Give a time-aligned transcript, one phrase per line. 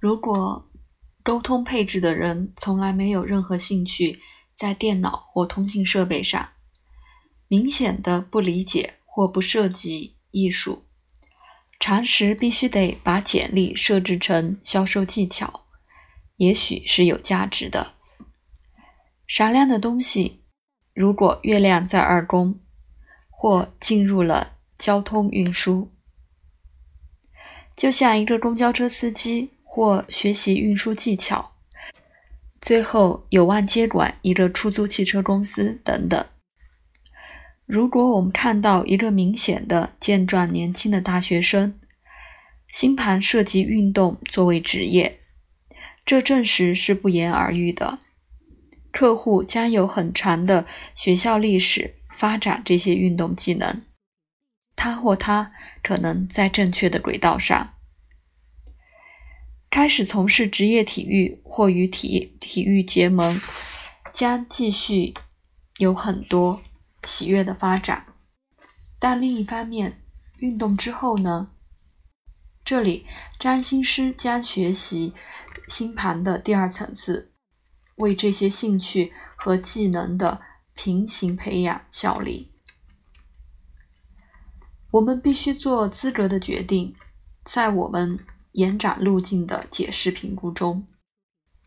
[0.00, 0.66] 如果
[1.22, 4.18] 沟通配置的人从来没有任何兴趣
[4.54, 6.48] 在电脑或通信设备上，
[7.46, 10.84] 明显的不理解或不涉及艺术，
[11.78, 15.66] 常识必须得把简历设置成销售技巧，
[16.36, 17.92] 也许是有价值的。
[19.26, 20.42] 闪亮的东西，
[20.94, 22.58] 如果月亮在二宫，
[23.28, 25.92] 或进入了交通运输。
[27.76, 31.52] 就像一个公交车司机或学习运输技巧，
[32.60, 36.26] 最后有望接管一个出租汽车公司等等。
[37.66, 41.78] 如果我们看到一个明显的健壮年轻的大学生，
[42.72, 45.20] 星盘涉及运动作为职业，
[46.04, 48.00] 这证实是不言而喻的。
[48.90, 50.66] 客户将有很长的
[50.96, 53.82] 学校历史发展这些运动技能。
[54.74, 57.74] 他或她可能在正确的轨道上，
[59.70, 63.40] 开始从事职业体育或与体体育结盟，
[64.12, 65.14] 将继续
[65.78, 66.60] 有很多
[67.04, 68.04] 喜悦的发展。
[68.98, 70.02] 但另一方面，
[70.40, 71.52] 运动之后呢？
[72.64, 73.06] 这里
[73.38, 75.14] 占星师将学习
[75.68, 77.32] 星盘的第二层次，
[77.94, 80.40] 为这些兴趣和技能的
[80.74, 82.52] 平行培养效力。
[84.90, 86.94] 我们必须做资格的决定，
[87.44, 88.18] 在我们
[88.52, 90.86] 延展路径的解释评估中，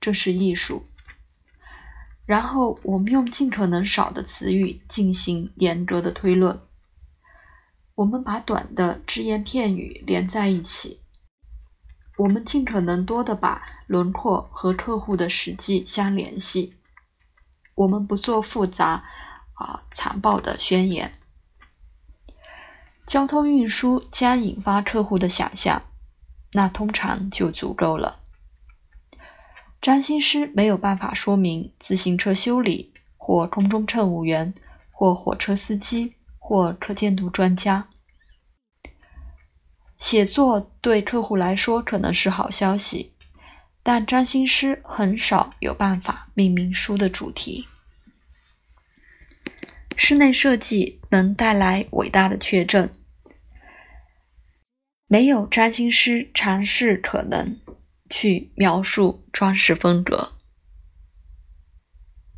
[0.00, 0.86] 这是艺术。
[2.26, 6.60] 然后我们用尽可能少的词语进行严格的推论。
[7.94, 11.00] 我们把短的只言片语连在一起。
[12.18, 16.74] 我们尽可能多的把轮廓和客户的实际相联系。
[17.74, 19.04] 我们不做复杂
[19.54, 21.12] 啊残暴的宣言。
[23.06, 25.82] 交通运输将引发客户的想象，
[26.56, 28.18] 那通常就足够了。
[29.78, 34.54] 占星师没有办法说明自行车修理，或空中乘务员，
[34.90, 37.88] 或火车司机，或可见度专家。
[39.98, 43.12] 写作对客户来说可能是好消息，
[43.82, 47.68] 但占星师很少有办法命名书的主题。
[49.94, 52.88] 室内设计能带来伟大的确证。
[55.08, 57.60] 没有占星师尝试可能
[58.10, 60.35] 去描述装饰风格。